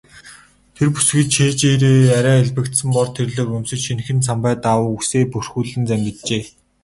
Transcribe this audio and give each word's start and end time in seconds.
Тэр 0.75 0.87
бүсгүй 0.93 1.23
цээжээрээ 1.33 1.99
арай 2.17 2.37
элбэгдсэн 2.43 2.89
бор 2.95 3.07
тэрлэг 3.15 3.47
өмсөж, 3.57 3.79
шинэхэн 3.85 4.19
самбай 4.27 4.55
даавууг 4.65 4.97
үсээ 5.01 5.23
бүрхүүлэн 5.33 5.83
зангиджээ. 5.89 6.43